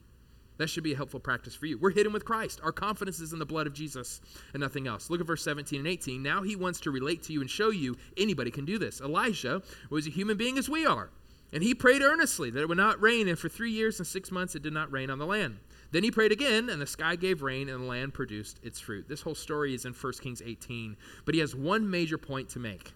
[0.56, 1.78] That should be a helpful practice for you.
[1.78, 2.60] We're hidden with Christ.
[2.62, 4.20] Our confidence is in the blood of Jesus
[4.52, 5.08] and nothing else.
[5.08, 6.22] Look at verse 17 and 18.
[6.22, 9.00] Now he wants to relate to you and show you anybody can do this.
[9.00, 11.10] Elijah was a human being as we are,
[11.52, 14.32] and he prayed earnestly that it would not rain, and for three years and six
[14.32, 15.58] months it did not rain on the land.
[15.92, 19.08] Then he prayed again, and the sky gave rain, and the land produced its fruit.
[19.08, 22.58] This whole story is in 1 Kings 18, but he has one major point to
[22.58, 22.92] make.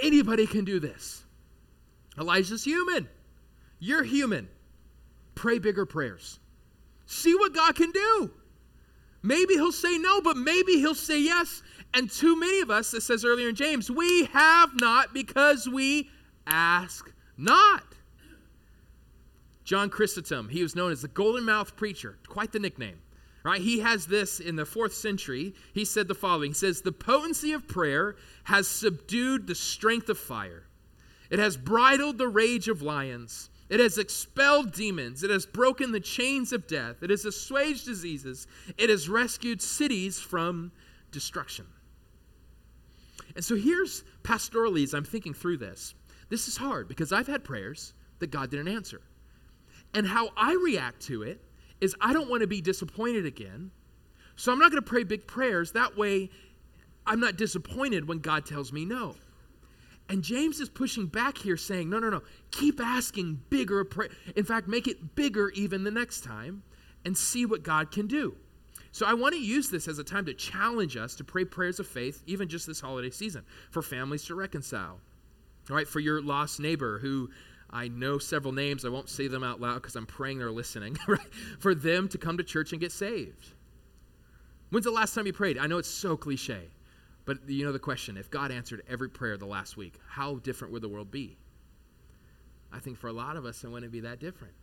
[0.00, 1.24] Anybody can do this.
[2.18, 3.08] Elijah's human.
[3.78, 4.48] You're human.
[5.34, 6.38] Pray bigger prayers.
[7.06, 8.30] See what God can do.
[9.22, 11.62] Maybe he'll say no, but maybe he'll say yes.
[11.94, 16.10] And too many of us, it says earlier in James, we have not because we
[16.46, 17.84] ask not.
[19.64, 22.98] John Chrysostom, he was known as the golden Mouth preacher, quite the nickname.
[23.44, 23.60] Right?
[23.60, 25.54] He has this in the fourth century.
[25.72, 30.18] He said the following He says, The potency of prayer has subdued the strength of
[30.18, 30.64] fire,
[31.30, 33.48] it has bridled the rage of lions.
[33.70, 35.22] It has expelled demons.
[35.22, 37.02] It has broken the chains of death.
[37.02, 38.46] It has assuaged diseases.
[38.76, 40.72] It has rescued cities from
[41.10, 41.64] destruction.
[43.34, 45.94] And so here's pastorally, as I'm thinking through this.
[46.28, 49.00] This is hard because I've had prayers that God didn't answer.
[49.94, 51.40] And how I react to it
[51.82, 53.72] is I don't want to be disappointed again.
[54.36, 55.72] So I'm not going to pray big prayers.
[55.72, 56.30] That way,
[57.06, 59.16] I'm not disappointed when God tells me no.
[60.08, 64.10] And James is pushing back here, saying, no, no, no, keep asking bigger prayer.
[64.36, 66.62] In fact, make it bigger even the next time
[67.04, 68.36] and see what God can do.
[68.92, 71.80] So I want to use this as a time to challenge us to pray prayers
[71.80, 75.00] of faith, even just this holiday season, for families to reconcile.
[75.70, 77.30] All right, for your lost neighbor who
[77.72, 80.96] I know several names, I won't say them out loud because I'm praying they're listening?
[81.58, 83.54] For them to come to church and get saved.
[84.70, 85.58] When's the last time you prayed?
[85.58, 86.68] I know it's so cliche.
[87.24, 90.72] But you know the question if God answered every prayer the last week, how different
[90.72, 91.36] would the world be?
[92.72, 94.54] I think for a lot of us, it wouldn't be that different.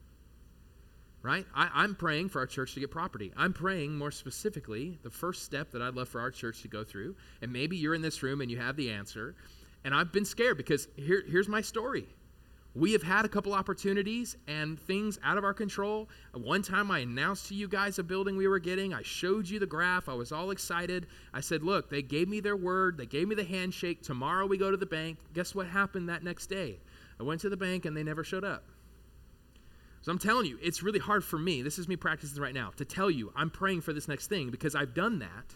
[1.21, 1.45] Right?
[1.53, 3.33] I, am praying for our church to get property.
[3.35, 6.83] I'm praying more specifically, the first step that I'd love for our church to go
[6.83, 9.35] through, and maybe you're in this room and you have the answer,
[9.83, 12.07] and I've been scared because here, here's my story.
[12.75, 16.07] We have had a couple opportunities and things out of our control.
[16.33, 18.93] One time I announced to you guys a building we were getting.
[18.93, 20.07] I showed you the graph.
[20.07, 21.07] I was all excited.
[21.33, 22.97] I said, Look, they gave me their word.
[22.97, 24.03] They gave me the handshake.
[24.03, 25.17] Tomorrow we go to the bank.
[25.33, 26.79] Guess what happened that next day?
[27.19, 28.63] I went to the bank and they never showed up.
[30.01, 31.63] So I'm telling you, it's really hard for me.
[31.63, 34.51] This is me practicing right now to tell you I'm praying for this next thing
[34.51, 35.55] because I've done that.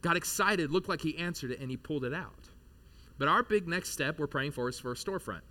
[0.00, 2.48] Got excited, looked like he answered it, and he pulled it out.
[3.18, 5.42] But our big next step we're praying for is for a storefront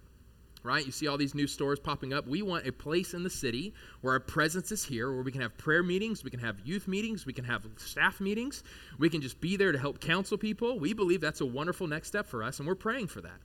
[0.63, 0.85] right?
[0.85, 2.27] You see all these new stores popping up.
[2.27, 5.41] We want a place in the city where our presence is here, where we can
[5.41, 8.63] have prayer meetings, we can have youth meetings, we can have staff meetings,
[8.97, 10.79] we can just be there to help counsel people.
[10.79, 13.39] We believe that's a wonderful next step for us, and we're praying for that,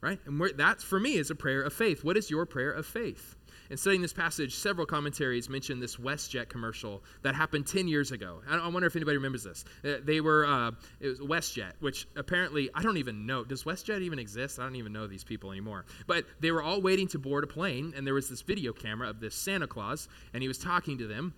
[0.00, 0.18] right?
[0.26, 2.02] And that's for me is a prayer of faith.
[2.02, 3.36] What is your prayer of faith?
[3.70, 8.42] In studying this passage, several commentaries mention this WestJet commercial that happened 10 years ago.
[8.48, 9.64] I, wonder if anybody remembers this.
[9.84, 13.44] Uh, they were, uh, it was WestJet, which apparently, I don't even know.
[13.44, 14.58] Does WestJet even exist?
[14.58, 15.84] I don't even know these people anymore.
[16.08, 19.08] But they were all waiting to board a plane, and there was this video camera
[19.08, 21.32] of this Santa Claus, and he was talking to them.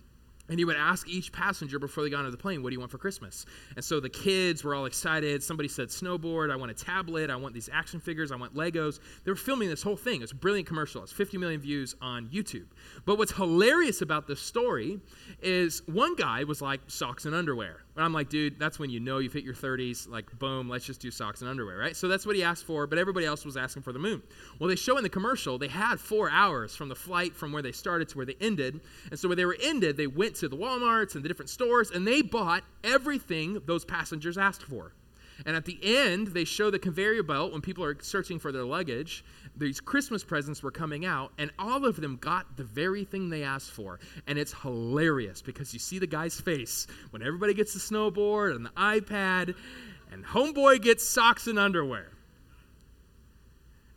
[0.49, 2.79] And he would ask each passenger before they got onto the plane, What do you
[2.79, 3.45] want for Christmas?
[3.75, 5.41] And so the kids were all excited.
[5.41, 6.51] Somebody said, Snowboard.
[6.51, 7.29] I want a tablet.
[7.29, 8.31] I want these action figures.
[8.31, 8.99] I want Legos.
[9.23, 10.21] They were filming this whole thing.
[10.21, 11.01] It's a brilliant commercial.
[11.01, 12.67] It's 50 million views on YouTube.
[13.05, 14.99] But what's hilarious about this story
[15.41, 17.83] is one guy was like, Socks and underwear.
[17.95, 20.09] And I'm like, dude, that's when you know you've hit your 30s.
[20.09, 21.95] Like, boom, let's just do socks and underwear, right?
[21.95, 24.23] So that's what he asked for, but everybody else was asking for the moon.
[24.59, 27.61] Well, they show in the commercial, they had four hours from the flight from where
[27.61, 28.81] they started to where they ended.
[29.11, 31.91] And so when they were ended, they went to the Walmarts and the different stores
[31.91, 34.93] and they bought everything those passengers asked for.
[35.45, 38.63] And at the end, they show the conveyor belt when people are searching for their
[38.63, 39.23] luggage.
[39.55, 43.43] These Christmas presents were coming out, and all of them got the very thing they
[43.43, 43.99] asked for.
[44.27, 48.65] And it's hilarious because you see the guy's face when everybody gets the snowboard and
[48.65, 49.55] the iPad,
[50.11, 52.09] and Homeboy gets socks and underwear.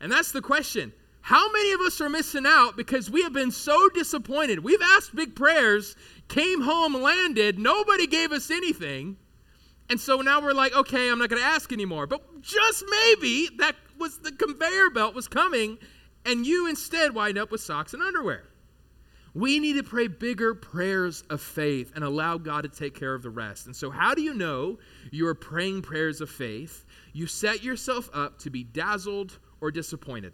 [0.01, 0.93] And that's the question.
[1.23, 4.63] How many of us are missing out because we have been so disappointed?
[4.63, 5.97] We've asked big prayers,
[6.29, 9.17] came home, landed, nobody gave us anything.
[9.89, 12.07] And so now we're like, okay, I'm not going to ask anymore.
[12.07, 15.79] But just maybe that was the conveyor belt was coming,
[16.25, 18.45] and you instead wind up with socks and underwear.
[19.35, 23.23] We need to pray bigger prayers of faith and allow God to take care of
[23.23, 23.67] the rest.
[23.67, 24.79] And so, how do you know
[25.11, 26.87] you are praying prayers of faith?
[27.13, 30.33] You set yourself up to be dazzled or disappointed.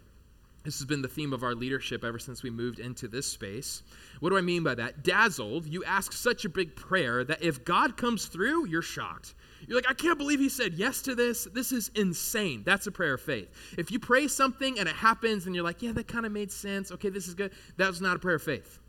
[0.63, 3.83] This has been the theme of our leadership ever since we moved into this space.
[4.21, 5.03] What do I mean by that?
[5.03, 9.35] Dazzled, you ask such a big prayer that if God comes through, you're shocked.
[9.67, 11.45] You're like, I can't believe he said yes to this.
[11.53, 12.63] This is insane.
[12.65, 13.49] That's a prayer of faith.
[13.77, 16.51] If you pray something and it happens and you're like, yeah, that kind of made
[16.51, 16.91] sense.
[16.93, 17.51] Okay, this is good.
[17.77, 18.79] That's not a prayer of faith.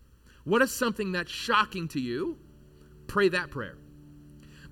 [0.45, 2.39] What is something that's shocking to you?
[3.09, 3.79] Pray that prayer.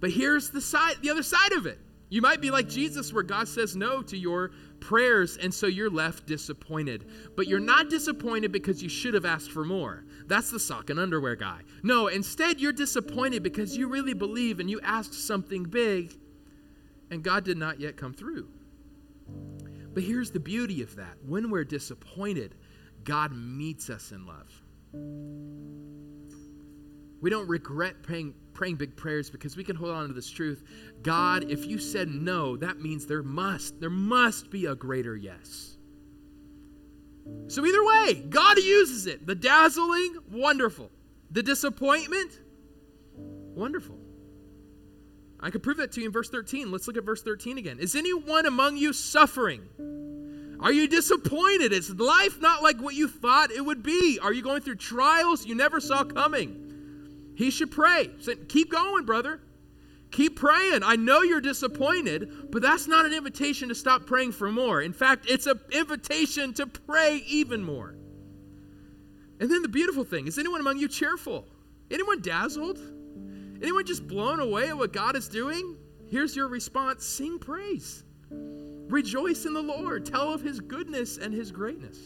[0.00, 1.78] But here's the side, the other side of it.
[2.10, 4.50] You might be like Jesus, where God says no to your
[4.82, 7.06] prayers, and so you're left disappointed.
[7.36, 10.04] But you're not disappointed because you should have asked for more.
[10.26, 11.60] That's the sock and underwear guy.
[11.82, 16.14] No, instead, you're disappointed because you really believe and you asked something big,
[17.10, 18.48] and God did not yet come through.
[19.94, 22.54] But here's the beauty of that when we're disappointed,
[23.04, 26.11] God meets us in love.
[27.22, 30.64] We don't regret praying, praying big prayers because we can hold on to this truth.
[31.02, 35.76] God, if you said no, that means there must, there must be a greater yes.
[37.46, 39.24] So, either way, God uses it.
[39.24, 40.90] The dazzling, wonderful.
[41.30, 42.40] The disappointment,
[43.16, 43.96] wonderful.
[45.38, 46.72] I could prove that to you in verse 13.
[46.72, 47.78] Let's look at verse 13 again.
[47.78, 49.62] Is anyone among you suffering?
[50.58, 51.72] Are you disappointed?
[51.72, 54.18] Is life not like what you thought it would be?
[54.20, 56.61] Are you going through trials you never saw coming?
[57.42, 58.08] He should pray.
[58.20, 59.40] Say, Keep going, brother.
[60.12, 60.84] Keep praying.
[60.84, 64.80] I know you're disappointed, but that's not an invitation to stop praying for more.
[64.80, 67.96] In fact, it's an invitation to pray even more.
[69.40, 71.48] And then the beautiful thing is anyone among you cheerful?
[71.90, 72.78] Anyone dazzled?
[73.60, 75.76] Anyone just blown away at what God is doing?
[76.08, 78.04] Here's your response sing praise.
[78.30, 80.06] Rejoice in the Lord.
[80.06, 81.98] Tell of his goodness and his greatness.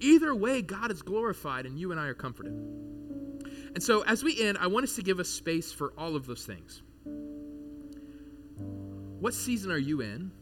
[0.00, 2.54] Either way, God is glorified and you and I are comforted.
[3.74, 6.26] And so, as we end, I want us to give us space for all of
[6.26, 6.82] those things.
[9.20, 10.32] What season are you in?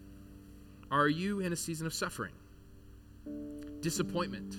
[0.91, 2.33] Are you in a season of suffering?
[3.81, 4.57] Disappointment?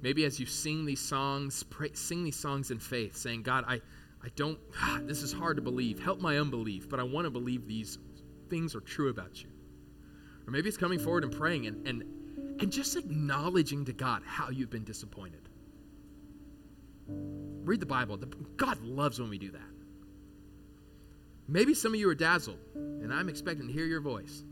[0.00, 3.80] Maybe as you sing these songs, pray, sing these songs in faith, saying, God, I,
[4.22, 5.98] I don't, ah, this is hard to believe.
[5.98, 7.98] Help my unbelief, but I want to believe these
[8.48, 9.50] things are true about you.
[10.46, 12.02] Or maybe it's coming forward and praying and, and,
[12.60, 15.47] and just acknowledging to God how you've been disappointed.
[17.08, 18.18] Read the Bible.
[18.56, 19.60] God loves when we do that.
[21.46, 24.44] Maybe some of you are dazzled, and I'm expecting to hear your voice,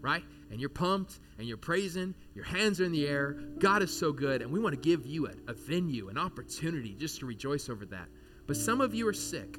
[0.00, 0.24] right?
[0.50, 3.34] And you're pumped, and you're praising, your hands are in the air.
[3.58, 6.94] God is so good, and we want to give you a, a venue, an opportunity
[6.94, 8.08] just to rejoice over that.
[8.46, 9.58] But some of you are sick.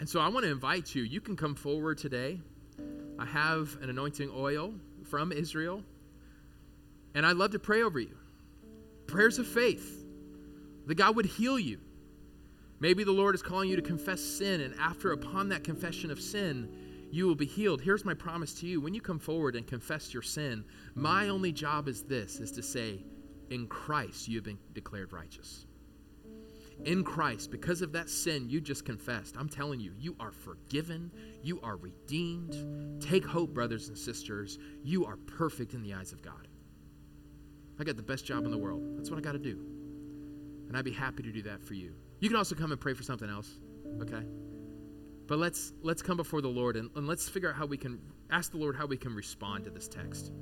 [0.00, 1.04] And so I want to invite you.
[1.04, 2.40] You can come forward today.
[3.18, 4.74] I have an anointing oil
[5.04, 5.82] from Israel,
[7.14, 8.16] and I'd love to pray over you.
[9.06, 10.04] Prayers of faith
[10.86, 11.78] that God would heal you
[12.84, 16.20] Maybe the Lord is calling you to confess sin, and after, upon that confession of
[16.20, 16.68] sin,
[17.10, 17.80] you will be healed.
[17.80, 18.78] Here's my promise to you.
[18.78, 22.62] When you come forward and confess your sin, my only job is this is to
[22.62, 23.02] say,
[23.50, 25.64] in Christ you have been declared righteous.
[26.84, 31.10] In Christ, because of that sin you just confessed, I'm telling you, you are forgiven,
[31.42, 33.00] you are redeemed.
[33.00, 34.58] Take hope, brothers and sisters.
[34.82, 36.48] You are perfect in the eyes of God.
[37.78, 38.82] I got the best job in the world.
[38.96, 39.58] That's what I got to do.
[40.68, 41.94] And I'd be happy to do that for you.
[42.20, 43.50] You can also come and pray for something else,
[44.02, 44.24] okay?
[45.26, 47.98] But let's let's come before the Lord and, and let's figure out how we can
[48.30, 50.32] ask the Lord how we can respond to this text.